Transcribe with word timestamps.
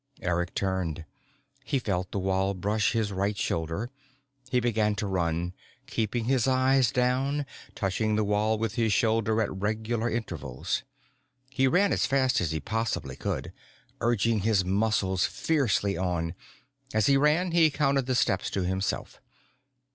_Eric 0.27 0.55
turned. 0.55 1.05
He 1.63 1.77
felt 1.77 2.09
the 2.11 2.17
wall 2.17 2.55
brush 2.55 2.93
his 2.93 3.11
right 3.11 3.37
shoulder. 3.37 3.91
He 4.49 4.59
began 4.59 4.95
to 4.95 5.05
run, 5.05 5.53
keeping 5.85 6.25
his 6.25 6.47
eyes 6.47 6.91
down, 6.91 7.45
touching 7.75 8.15
the 8.15 8.23
wall 8.23 8.57
with 8.57 8.73
his 8.73 8.91
shoulder 8.93 9.39
at 9.43 9.53
regular 9.55 10.09
intervals. 10.09 10.81
He 11.51 11.67
ran 11.67 11.93
as 11.93 12.07
fast 12.07 12.41
as 12.41 12.49
he 12.49 12.59
possibly 12.59 13.15
could, 13.15 13.53
urging 13.99 14.39
his 14.39 14.65
muscles 14.65 15.25
fiercely 15.27 15.95
on. 15.97 16.33
As 16.95 17.05
he 17.05 17.15
ran, 17.15 17.51
he 17.51 17.69
counted 17.69 18.07
the 18.07 18.15
steps 18.15 18.49
to 18.49 18.63
himself. 18.65 19.21